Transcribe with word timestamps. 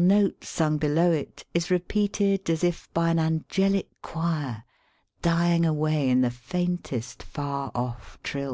note 0.00 0.44
sung 0.44 0.76
below 0.78 1.10
it 1.10 1.44
is 1.54 1.72
repeated 1.72 2.48
as 2.48 2.62
if 2.62 2.88
by 2.94 3.10
an 3.10 3.16
angeKo 3.18 3.82
choir, 4.00 4.62
dying 5.22 5.66
away 5.66 6.08
in 6.08 6.20
the 6.20 6.30
faintest 6.30 7.20
far 7.20 7.72
off 7.74 8.16
triU. 8.22 8.46